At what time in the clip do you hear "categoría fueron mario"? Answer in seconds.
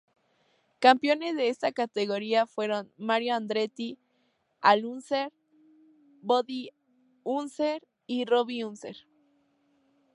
1.71-3.35